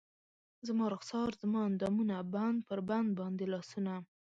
[0.67, 3.93] زما رخسار زما اندامونه بند پر بند باندې لاسونه